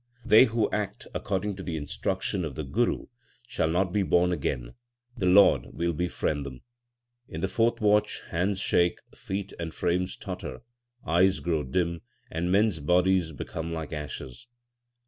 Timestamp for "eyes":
11.05-11.39